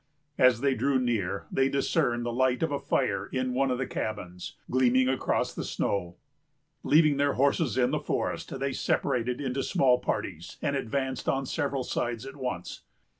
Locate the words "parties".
9.99-10.57